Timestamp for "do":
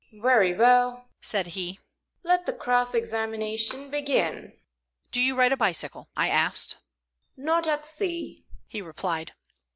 5.11-5.21